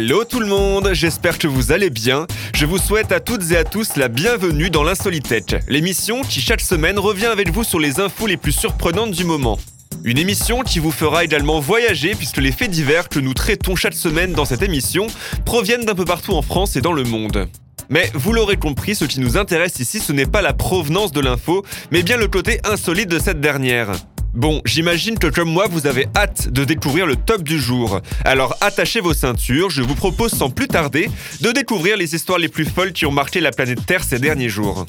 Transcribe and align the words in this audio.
Hello 0.00 0.22
tout 0.22 0.38
le 0.38 0.46
monde, 0.46 0.90
j'espère 0.92 1.38
que 1.38 1.48
vous 1.48 1.72
allez 1.72 1.90
bien. 1.90 2.28
Je 2.54 2.66
vous 2.66 2.78
souhaite 2.78 3.10
à 3.10 3.18
toutes 3.18 3.50
et 3.50 3.56
à 3.56 3.64
tous 3.64 3.96
la 3.96 4.06
bienvenue 4.06 4.70
dans 4.70 4.84
l'Insolitech, 4.84 5.56
l'émission 5.66 6.22
qui 6.22 6.40
chaque 6.40 6.60
semaine 6.60 7.00
revient 7.00 7.26
avec 7.26 7.50
vous 7.50 7.64
sur 7.64 7.80
les 7.80 7.98
infos 7.98 8.28
les 8.28 8.36
plus 8.36 8.52
surprenantes 8.52 9.10
du 9.10 9.24
moment. 9.24 9.58
Une 10.04 10.18
émission 10.18 10.60
qui 10.60 10.78
vous 10.78 10.92
fera 10.92 11.24
également 11.24 11.58
voyager 11.58 12.14
puisque 12.14 12.36
les 12.36 12.52
faits 12.52 12.70
divers 12.70 13.08
que 13.08 13.18
nous 13.18 13.34
traitons 13.34 13.74
chaque 13.74 13.94
semaine 13.94 14.34
dans 14.34 14.44
cette 14.44 14.62
émission 14.62 15.08
proviennent 15.44 15.84
d'un 15.84 15.96
peu 15.96 16.04
partout 16.04 16.34
en 16.34 16.42
France 16.42 16.76
et 16.76 16.80
dans 16.80 16.92
le 16.92 17.02
monde. 17.02 17.48
Mais 17.88 18.08
vous 18.14 18.32
l'aurez 18.32 18.56
compris, 18.56 18.94
ce 18.94 19.04
qui 19.04 19.18
nous 19.18 19.36
intéresse 19.36 19.80
ici, 19.80 19.98
ce 19.98 20.12
n'est 20.12 20.26
pas 20.26 20.42
la 20.42 20.52
provenance 20.52 21.10
de 21.10 21.20
l'info, 21.20 21.64
mais 21.90 22.04
bien 22.04 22.18
le 22.18 22.28
côté 22.28 22.60
insolite 22.62 23.10
de 23.10 23.18
cette 23.18 23.40
dernière. 23.40 23.90
Bon, 24.34 24.60
j'imagine 24.66 25.18
que 25.18 25.26
comme 25.26 25.50
moi, 25.50 25.66
vous 25.70 25.86
avez 25.86 26.06
hâte 26.14 26.48
de 26.48 26.64
découvrir 26.64 27.06
le 27.06 27.16
top 27.16 27.42
du 27.42 27.58
jour. 27.58 28.00
Alors 28.24 28.56
attachez 28.60 29.00
vos 29.00 29.14
ceintures, 29.14 29.70
je 29.70 29.82
vous 29.82 29.94
propose 29.94 30.32
sans 30.32 30.50
plus 30.50 30.68
tarder 30.68 31.08
de 31.40 31.50
découvrir 31.50 31.96
les 31.96 32.14
histoires 32.14 32.38
les 32.38 32.48
plus 32.48 32.66
folles 32.66 32.92
qui 32.92 33.06
ont 33.06 33.10
marqué 33.10 33.40
la 33.40 33.52
planète 33.52 33.86
Terre 33.86 34.04
ces 34.04 34.18
derniers 34.18 34.50
jours. 34.50 34.84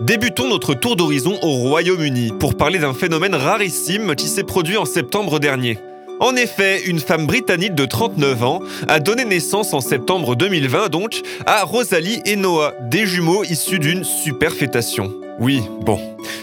Débutons 0.00 0.48
notre 0.48 0.74
tour 0.74 0.94
d'horizon 0.94 1.38
au 1.42 1.50
Royaume-Uni 1.54 2.32
pour 2.38 2.56
parler 2.56 2.78
d'un 2.78 2.94
phénomène 2.94 3.34
rarissime 3.34 4.14
qui 4.14 4.28
s'est 4.28 4.44
produit 4.44 4.76
en 4.76 4.84
septembre 4.84 5.40
dernier. 5.40 5.78
En 6.20 6.36
effet, 6.36 6.82
une 6.86 7.00
femme 7.00 7.26
britannique 7.26 7.74
de 7.74 7.86
39 7.86 8.42
ans 8.44 8.60
a 8.88 9.00
donné 9.00 9.24
naissance 9.24 9.72
en 9.72 9.80
septembre 9.80 10.36
2020 10.36 10.88
donc 10.88 11.22
à 11.46 11.64
Rosalie 11.64 12.20
et 12.26 12.36
Noah, 12.36 12.74
des 12.82 13.06
jumeaux 13.06 13.42
issus 13.44 13.78
d'une 13.78 14.04
superfétation. 14.04 15.17
Oui, 15.38 15.62
bon. 15.82 16.00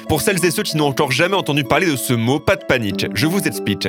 Pour 0.07 0.21
celles 0.21 0.43
et 0.45 0.51
ceux 0.51 0.63
qui 0.63 0.77
n'ont 0.77 0.87
encore 0.87 1.11
jamais 1.11 1.35
entendu 1.35 1.63
parler 1.63 1.87
de 1.87 1.95
ce 1.95 2.13
mot, 2.13 2.39
pas 2.39 2.55
de 2.55 2.63
panique, 2.63 3.07
je 3.13 3.27
vous 3.27 3.41
explique. 3.41 3.87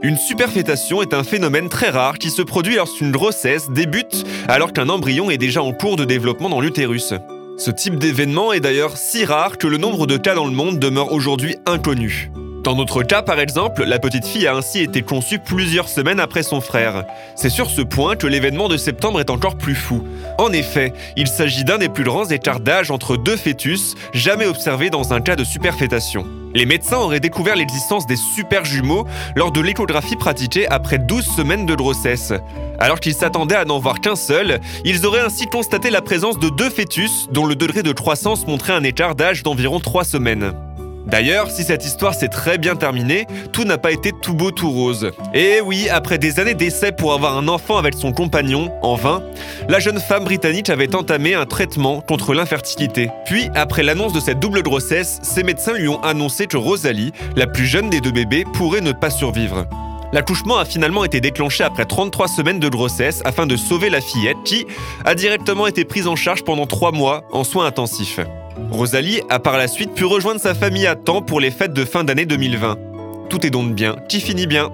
Une 0.00 0.16
superfétation 0.16 1.02
est 1.02 1.12
un 1.12 1.24
phénomène 1.24 1.68
très 1.68 1.90
rare 1.90 2.18
qui 2.18 2.30
se 2.30 2.42
produit 2.42 2.76
lorsqu'une 2.76 3.10
grossesse 3.10 3.68
débute 3.70 4.24
alors 4.46 4.72
qu'un 4.72 4.88
embryon 4.88 5.28
est 5.30 5.38
déjà 5.38 5.62
en 5.62 5.72
cours 5.72 5.96
de 5.96 6.04
développement 6.04 6.48
dans 6.48 6.60
l'utérus. 6.60 7.14
Ce 7.58 7.72
type 7.72 7.96
d'événement 7.96 8.52
est 8.52 8.60
d'ailleurs 8.60 8.96
si 8.96 9.24
rare 9.24 9.58
que 9.58 9.66
le 9.66 9.76
nombre 9.76 10.06
de 10.06 10.16
cas 10.16 10.36
dans 10.36 10.46
le 10.46 10.52
monde 10.52 10.78
demeure 10.78 11.12
aujourd'hui 11.12 11.56
inconnu. 11.66 12.30
Dans 12.68 12.76
notre 12.76 13.02
cas, 13.02 13.22
par 13.22 13.40
exemple, 13.40 13.84
la 13.84 13.98
petite 13.98 14.26
fille 14.26 14.46
a 14.46 14.54
ainsi 14.54 14.80
été 14.80 15.00
conçue 15.00 15.38
plusieurs 15.38 15.88
semaines 15.88 16.20
après 16.20 16.42
son 16.42 16.60
frère. 16.60 17.06
C'est 17.34 17.48
sur 17.48 17.70
ce 17.70 17.80
point 17.80 18.14
que 18.14 18.26
l'événement 18.26 18.68
de 18.68 18.76
septembre 18.76 19.20
est 19.20 19.30
encore 19.30 19.56
plus 19.56 19.74
fou. 19.74 20.06
En 20.36 20.52
effet, 20.52 20.92
il 21.16 21.28
s'agit 21.28 21.64
d'un 21.64 21.78
des 21.78 21.88
plus 21.88 22.04
grands 22.04 22.28
écarts 22.28 22.60
d'âge 22.60 22.90
entre 22.90 23.16
deux 23.16 23.38
fœtus 23.38 23.94
jamais 24.12 24.44
observés 24.44 24.90
dans 24.90 25.14
un 25.14 25.22
cas 25.22 25.34
de 25.34 25.44
superfétation. 25.44 26.26
Les 26.54 26.66
médecins 26.66 26.98
auraient 26.98 27.20
découvert 27.20 27.56
l'existence 27.56 28.06
des 28.06 28.16
super 28.16 28.66
jumeaux 28.66 29.06
lors 29.34 29.50
de 29.50 29.62
l'échographie 29.62 30.16
pratiquée 30.16 30.68
après 30.68 30.98
12 30.98 31.24
semaines 31.24 31.64
de 31.64 31.74
grossesse. 31.74 32.34
Alors 32.78 33.00
qu'ils 33.00 33.14
s'attendaient 33.14 33.56
à 33.56 33.64
n'en 33.64 33.78
voir 33.78 34.02
qu'un 34.02 34.14
seul, 34.14 34.60
ils 34.84 35.06
auraient 35.06 35.22
ainsi 35.22 35.46
constaté 35.46 35.88
la 35.88 36.02
présence 36.02 36.38
de 36.38 36.50
deux 36.50 36.68
fœtus 36.68 37.28
dont 37.32 37.46
le 37.46 37.54
degré 37.54 37.82
de 37.82 37.92
croissance 37.92 38.46
montrait 38.46 38.74
un 38.74 38.84
écart 38.84 39.14
d'âge 39.14 39.42
d'environ 39.42 39.80
3 39.80 40.04
semaines. 40.04 40.52
D'ailleurs, 41.08 41.50
si 41.50 41.64
cette 41.64 41.86
histoire 41.86 42.12
s'est 42.12 42.28
très 42.28 42.58
bien 42.58 42.76
terminée, 42.76 43.26
tout 43.50 43.64
n'a 43.64 43.78
pas 43.78 43.92
été 43.92 44.12
tout 44.12 44.34
beau 44.34 44.50
tout 44.50 44.70
rose. 44.70 45.10
Et 45.32 45.62
oui, 45.62 45.88
après 45.90 46.18
des 46.18 46.38
années 46.38 46.52
d'essais 46.52 46.92
pour 46.92 47.14
avoir 47.14 47.38
un 47.38 47.48
enfant 47.48 47.78
avec 47.78 47.94
son 47.94 48.12
compagnon, 48.12 48.70
en 48.82 48.94
vain, 48.94 49.22
la 49.70 49.78
jeune 49.78 50.00
femme 50.00 50.24
britannique 50.24 50.68
avait 50.68 50.94
entamé 50.94 51.34
un 51.34 51.46
traitement 51.46 52.02
contre 52.02 52.34
l'infertilité. 52.34 53.08
Puis, 53.24 53.48
après 53.54 53.82
l'annonce 53.82 54.12
de 54.12 54.20
cette 54.20 54.38
double 54.38 54.62
grossesse, 54.62 55.18
ses 55.22 55.44
médecins 55.44 55.72
lui 55.72 55.88
ont 55.88 56.02
annoncé 56.02 56.46
que 56.46 56.58
Rosalie, 56.58 57.12
la 57.36 57.46
plus 57.46 57.66
jeune 57.66 57.88
des 57.88 58.02
deux 58.02 58.12
bébés, 58.12 58.44
pourrait 58.52 58.82
ne 58.82 58.92
pas 58.92 59.10
survivre. 59.10 59.66
L'accouchement 60.12 60.58
a 60.58 60.66
finalement 60.66 61.04
été 61.04 61.20
déclenché 61.20 61.64
après 61.64 61.84
33 61.86 62.28
semaines 62.28 62.60
de 62.60 62.68
grossesse 62.68 63.22
afin 63.24 63.46
de 63.46 63.56
sauver 63.56 63.88
la 63.88 64.00
fillette 64.00 64.38
qui 64.44 64.66
a 65.04 65.14
directement 65.14 65.66
été 65.66 65.84
prise 65.84 66.06
en 66.06 66.16
charge 66.16 66.44
pendant 66.44 66.66
3 66.66 66.92
mois 66.92 67.24
en 67.32 67.44
soins 67.44 67.66
intensifs. 67.66 68.20
Rosalie 68.70 69.20
a 69.28 69.38
par 69.38 69.56
la 69.56 69.68
suite 69.68 69.94
pu 69.94 70.04
rejoindre 70.04 70.40
sa 70.40 70.54
famille 70.54 70.86
à 70.86 70.94
temps 70.94 71.22
pour 71.22 71.40
les 71.40 71.50
fêtes 71.50 71.72
de 71.72 71.84
fin 71.84 72.04
d'année 72.04 72.26
2020. 72.26 72.76
Tout 73.28 73.46
est 73.46 73.50
donc 73.50 73.74
bien, 73.74 73.96
qui 74.08 74.20
finit 74.20 74.46
bien. 74.46 74.70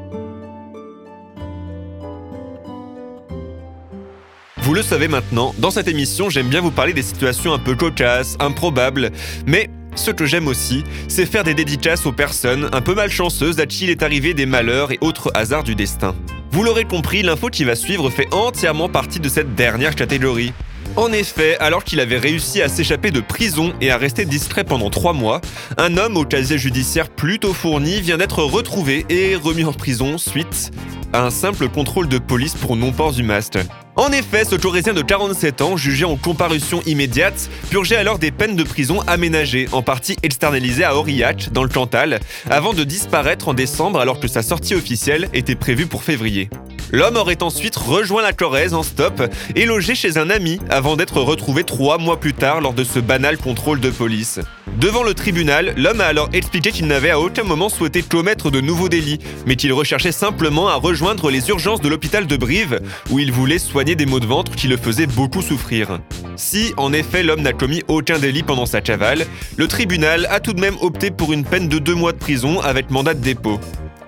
Vous 4.59 4.75
le 4.75 4.83
savez 4.83 5.09
maintenant, 5.09 5.55
dans 5.59 5.71
cette 5.71 5.89
émission, 5.89 6.31
j'aime 6.31 6.49
bien 6.49 6.61
vous 6.61 6.71
parler 6.71 6.93
des 6.93 7.03
situations 7.03 7.53
un 7.53 7.59
peu 7.59 7.75
cocasses, 7.75 8.37
improbables, 8.41 9.11
mais 9.47 9.69
ce 9.95 10.11
que 10.11 10.27
j'aime 10.27 10.49
aussi, 10.49 10.83
c'est 11.06 11.27
faire 11.27 11.45
des 11.45 11.55
dédicaces 11.55 12.06
aux 12.06 12.12
personnes 12.12 12.69
un 12.72 12.81
peu 12.81 12.95
malchanceuses 12.95 13.61
à 13.61 13.66
qui 13.66 13.84
il 13.84 13.91
est 13.91 14.03
arrivé 14.03 14.34
des 14.34 14.47
malheurs 14.47 14.91
et 14.91 14.99
autres 15.01 15.31
hasards 15.34 15.65
du 15.65 15.75
destin. 15.75 16.15
Vous 16.51 16.62
l'aurez 16.62 16.84
compris, 16.84 17.22
l'info 17.22 17.49
qui 17.49 17.65
va 17.65 17.75
suivre 17.75 18.11
fait 18.11 18.33
entièrement 18.33 18.89
partie 18.89 19.21
de 19.21 19.28
cette 19.28 19.55
dernière 19.55 19.95
catégorie. 19.95 20.53
En 20.97 21.12
effet, 21.12 21.56
alors 21.59 21.82
qu'il 21.82 21.99
avait 21.99 22.19
réussi 22.19 22.62
à 22.62 22.69
s'échapper 22.69 23.10
de 23.10 23.21
prison 23.21 23.72
et 23.81 23.91
à 23.91 23.97
rester 23.97 24.25
discret 24.25 24.62
pendant 24.62 24.91
trois 24.91 25.12
mois, 25.12 25.41
un 25.77 25.97
homme 25.97 26.16
au 26.16 26.25
casier 26.25 26.56
judiciaire 26.56 27.09
plutôt 27.09 27.53
fourni 27.53 28.00
vient 28.00 28.16
d'être 28.16 28.44
retrouvé 28.44 29.04
et 29.09 29.34
remis 29.34 29.65
en 29.65 29.72
prison 29.72 30.19
suite 30.19 30.71
à 31.12 31.25
un 31.25 31.31
simple 31.31 31.69
contrôle 31.69 32.09
de 32.09 32.19
police 32.19 32.54
pour 32.54 32.77
non-port 32.77 33.12
du 33.12 33.25
masque. 33.25 33.59
En 33.97 34.12
effet, 34.12 34.44
ce 34.44 34.54
Torésien 34.54 34.94
de 34.94 35.03
47 35.03 35.62
ans, 35.62 35.77
jugé 35.77 36.04
en 36.04 36.16
comparution 36.16 36.81
immédiate, 36.87 37.50
purgeait 37.71 37.97
alors 37.97 38.21
des 38.21 38.31
peines 38.31 38.56
de 38.56 38.65
prison 38.65 39.00
aménagées, 39.09 39.69
en 39.72 39.83
partie 39.83 40.16
externalisées 40.22 40.84
à 40.84 40.97
Aurillac, 40.97 41.50
dans 41.53 41.62
le 41.65 41.69
Cantal, 41.69 42.21
avant 42.49 42.72
de 42.72 42.84
disparaître 42.84 43.49
en 43.49 43.54
décembre 43.54 43.99
alors 43.99 44.21
que 44.21 44.28
sa 44.28 44.43
sortie 44.43 44.75
officielle 44.77 45.28
était 45.33 45.56
prévue 45.56 45.87
pour 45.87 46.04
février. 46.04 46.50
L'homme 46.93 47.17
aurait 47.17 47.43
ensuite 47.43 47.77
rejoint 47.77 48.22
la 48.22 48.33
Corrèze 48.33 48.75
en 48.75 48.83
stop 48.83 49.22
et 49.55 49.67
logé 49.67 49.95
chez 49.95 50.19
un 50.19 50.31
ami 50.31 50.61
avant 50.71 50.97
d'être 50.97 51.21
retrouvé 51.21 51.65
trois 51.65 51.99
mois 51.99 52.21
plus 52.21 52.34
tard 52.34 52.61
lors 52.61 52.72
de 52.72 52.84
ce 52.84 52.99
banal 52.99 53.37
contrôle 53.39 53.81
de 53.81 53.91
police. 53.91 54.41
Devant 54.81 55.03
le 55.03 55.15
tribunal, 55.15 55.75
l'homme 55.77 56.00
a 56.00 56.06
alors 56.06 56.28
expliqué 56.33 56.71
qu'il 56.71 56.87
n'avait 56.87 57.11
à 57.11 57.21
aucun 57.21 57.45
moment 57.45 57.69
souhaité 57.69 58.03
commettre 58.03 58.50
de 58.50 58.61
nouveaux 58.61 58.89
délits, 58.89 59.21
mais 59.47 59.56
qu'il 59.56 59.72
recherchait 59.72 60.12
simplement 60.12 60.69
à 60.69 60.75
rejoindre 60.75 61.31
les 61.31 61.49
urgences 61.49 61.81
de 61.81 61.89
l'hôpital 61.89 62.27
de 62.27 62.37
Brive, 62.37 62.81
où 63.11 63.19
il 63.19 63.33
voulait 63.33 63.59
soigner 63.59 63.95
des 63.95 64.06
maux 64.06 64.21
de 64.21 64.27
ventre 64.27 64.55
qui 64.55 64.69
le 64.69 64.77
faisaient 64.77 65.06
beaucoup 65.06 65.43
souffrir. 65.43 66.01
Si, 66.37 66.72
en 66.77 66.93
effet, 66.93 67.22
l'homme 67.22 67.43
n'a 67.43 67.53
commis 67.53 67.83
aucun 67.89 68.19
délit 68.19 68.43
pendant 68.43 68.66
sa 68.66 68.81
cavale, 68.81 69.27
le 69.56 69.69
tribunal 69.69 70.27
a 70.31 70.41
tout 70.41 70.53
de 70.53 70.61
même 70.61 70.77
opté 70.81 71.11
pour 71.11 71.33
une 71.33 71.45
peine 71.45 71.69
de 71.69 71.78
deux 71.78 71.95
mois 71.95 72.12
de 72.12 72.19
prison 72.19 72.61
avec 72.61 72.91
mandat 72.91 73.15
de 73.15 73.21
dépôt. 73.21 73.61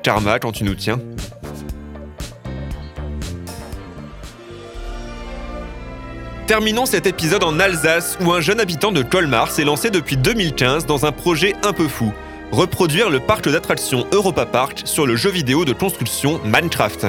Karma 0.02 0.38
quand 0.38 0.52
tu 0.52 0.64
nous 0.64 0.74
tiens. 0.74 1.00
Terminons 6.46 6.86
cet 6.86 7.08
épisode 7.08 7.42
en 7.42 7.58
Alsace 7.58 8.16
où 8.24 8.32
un 8.32 8.40
jeune 8.40 8.60
habitant 8.60 8.92
de 8.92 9.02
Colmar 9.02 9.50
s'est 9.50 9.64
lancé 9.64 9.90
depuis 9.90 10.16
2015 10.16 10.86
dans 10.86 11.04
un 11.04 11.10
projet 11.10 11.56
un 11.64 11.72
peu 11.72 11.88
fou. 11.88 12.14
Reproduire 12.52 13.10
le 13.10 13.18
parc 13.18 13.50
d'attractions 13.50 14.06
Europa 14.12 14.46
Park 14.46 14.82
sur 14.84 15.08
le 15.08 15.16
jeu 15.16 15.30
vidéo 15.30 15.64
de 15.64 15.72
construction 15.72 16.40
Minecraft. 16.44 17.08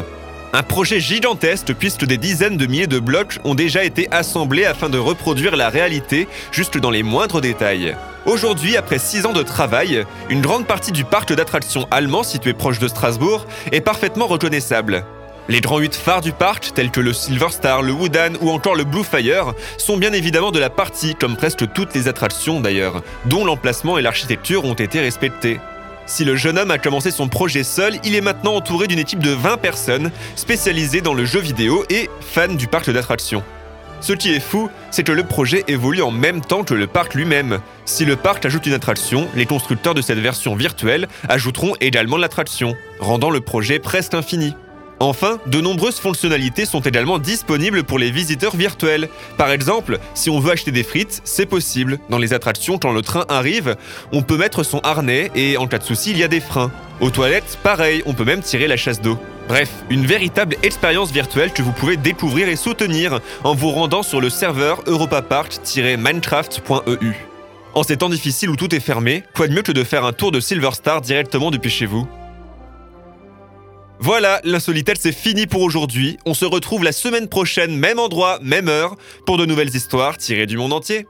Un 0.54 0.64
projet 0.64 1.00
gigantesque 1.00 1.76
puisque 1.78 2.06
des 2.06 2.18
dizaines 2.18 2.58
de 2.58 2.66
milliers 2.66 2.88
de 2.88 2.98
blocs 2.98 3.38
ont 3.44 3.54
déjà 3.54 3.84
été 3.84 4.08
assemblés 4.10 4.66
afin 4.66 4.90
de 4.90 4.98
reproduire 4.98 5.56
la 5.56 5.70
réalité 5.70 6.28
jusque 6.52 6.80
dans 6.80 6.90
les 6.90 7.04
moindres 7.04 7.40
détails. 7.40 7.96
Aujourd'hui, 8.26 8.76
après 8.76 8.98
6 8.98 9.28
ans 9.28 9.34
de 9.34 9.44
travail, 9.44 10.04
une 10.30 10.42
grande 10.42 10.66
partie 10.66 10.92
du 10.92 11.04
parc 11.04 11.32
d'attractions 11.32 11.86
allemand 11.92 12.24
situé 12.24 12.54
proche 12.54 12.80
de 12.80 12.88
Strasbourg 12.88 13.46
est 13.72 13.82
parfaitement 13.82 14.26
reconnaissable. 14.26 15.06
Les 15.50 15.62
grands 15.62 15.80
huit 15.80 15.96
phares 15.96 16.20
du 16.20 16.34
parc, 16.34 16.74
tels 16.74 16.92
que 16.92 17.00
le 17.00 17.14
Silver 17.14 17.48
Star, 17.52 17.82
le 17.82 17.94
Woodan 17.94 18.34
ou 18.42 18.50
encore 18.50 18.76
le 18.76 18.84
Blue 18.84 19.06
Fire, 19.06 19.54
sont 19.78 19.96
bien 19.96 20.12
évidemment 20.12 20.52
de 20.52 20.60
la 20.60 20.70
partie, 20.70 21.16
comme 21.16 21.38
presque 21.38 21.72
toutes 21.74 21.96
les 21.96 22.10
attractions 22.10 22.60
d'ailleurs, 22.60 23.02
dont 23.26 23.46
l'emplacement 23.46 23.98
et 23.98 24.02
l'architecture 24.02 24.66
ont 24.66 24.74
été 24.74 25.00
respectés. 25.00 25.62
Si 26.06 26.26
le 26.26 26.36
jeune 26.36 26.58
homme 26.58 26.72
a 26.72 26.78
commencé 26.78 27.12
son 27.12 27.30
projet 27.30 27.64
seul, 27.64 27.98
il 28.04 28.16
est 28.16 28.22
maintenant 28.22 28.56
entouré 28.56 28.88
d'une 28.88 29.00
équipe 29.00 29.20
de 29.20 29.32
20 29.32 29.56
personnes 29.58 30.12
spécialisées 30.36 31.02
dans 31.02 31.14
le 31.14 31.24
jeu 31.24 31.40
vidéo 31.40 31.86
et 31.90 32.10
fans 32.20 32.54
du 32.54 32.68
parc 32.68 32.90
d'attractions. 32.90 33.44
Ce 34.02 34.14
qui 34.14 34.34
est 34.34 34.42
fou, 34.42 34.70
c'est 34.92 35.04
que 35.04 35.14
le 35.14 35.24
projet 35.24 35.64
évolue 35.70 36.02
en 36.02 36.12
même 36.12 36.42
temps 36.42 36.64
que 36.64 36.74
le 36.74 36.88
parc 36.88 37.14
lui-même. 37.14 37.60
Si 37.86 38.04
le 38.04 38.18
parc 38.18 38.46
ajoute 38.46 38.66
une 38.66 38.74
attraction, 38.74 39.28
les 39.34 39.46
constructeurs 39.46 39.94
de 39.94 40.02
cette 40.02 40.20
version 40.20 40.56
virtuelle 40.56 41.08
ajouteront 41.30 41.74
également 41.80 42.18
l'attraction, 42.18 42.76
rendant 43.00 43.30
le 43.30 43.40
projet 43.40 43.80
presque 43.80 44.14
infini. 44.14 44.54
Enfin, 45.00 45.38
de 45.46 45.62
nombreuses 45.62 46.00
fonctionnalités 46.00 46.66
sont 46.66 46.80
également 46.80 47.20
disponibles 47.20 47.84
pour 47.84 48.00
les 48.00 48.10
visiteurs 48.10 48.56
virtuels. 48.56 49.10
Par 49.38 49.52
exemple, 49.52 50.00
si 50.16 50.32
on 50.32 50.40
veut 50.40 50.52
acheter 50.52 50.72
des 50.72 50.84
frites, 50.84 51.22
c'est 51.24 51.46
possible. 51.46 52.00
Dans 52.10 52.18
les 52.18 52.34
attractions, 52.34 52.80
quand 52.80 52.92
le 52.92 53.04
train 53.04 53.26
arrive, 53.30 53.76
on 54.12 54.24
peut 54.24 54.38
mettre 54.38 54.64
son 54.64 54.80
harnais 54.80 55.30
et 55.36 55.56
en 55.58 55.68
cas 55.68 55.78
de 55.78 55.84
souci, 55.84 56.10
il 56.12 56.18
y 56.18 56.24
a 56.24 56.28
des 56.28 56.40
freins. 56.40 56.72
Aux 57.00 57.12
toilettes, 57.12 57.60
pareil, 57.62 58.02
on 58.08 58.16
peut 58.16 58.26
même 58.26 58.42
tirer 58.42 58.68
la 58.68 58.76
chasse 58.76 59.02
d'eau. 59.02 59.20
Bref, 59.48 59.70
une 59.92 60.08
véritable 60.08 60.56
expérience 60.64 61.12
virtuelle 61.12 61.54
que 61.54 61.62
vous 61.62 61.74
pouvez 61.74 61.96
découvrir 61.96 62.50
et 62.50 62.56
soutenir 62.56 63.20
en 63.44 63.54
vous 63.54 63.70
rendant 63.70 64.02
sur 64.02 64.20
le 64.20 64.32
serveur 64.32 64.82
europapark-minecraft.eu. 64.88 67.14
En 67.76 67.84
ces 67.84 67.98
temps 67.98 68.10
difficiles 68.10 68.50
où 68.50 68.56
tout 68.56 68.74
est 68.74 68.80
fermé, 68.80 69.24
quoi 69.36 69.48
de 69.48 69.54
mieux 69.54 69.62
que 69.62 69.72
de 69.72 69.84
faire 69.84 70.06
un 70.06 70.14
tour 70.14 70.32
de 70.32 70.40
Silver 70.40 70.72
Star 70.74 71.02
directement 71.02 71.52
depuis 71.52 71.70
chez 71.70 71.86
vous? 71.86 72.08
Voilà, 74.00 74.40
l'insolitel 74.44 74.96
c'est 75.00 75.12
fini 75.12 75.48
pour 75.48 75.62
aujourd'hui. 75.62 76.18
On 76.26 76.34
se 76.34 76.46
retrouve 76.46 76.84
la 76.84 76.92
semaine 76.92 77.28
prochaine, 77.28 77.76
même 77.76 78.00
endroit, 78.00 78.40
même 78.42 78.70
heure, 78.70 78.96
pour 79.26 79.38
de 79.38 79.46
nouvelles 79.46 79.76
histoires 79.76 80.18
tirées 80.18 80.46
du 80.46 80.58
monde 80.58 80.74
entier. 80.74 81.08